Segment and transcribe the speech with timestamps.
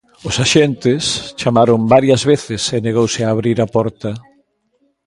[0.27, 1.03] Os axentes
[1.41, 4.11] chamaron varias veces e negouse a abrir a porta.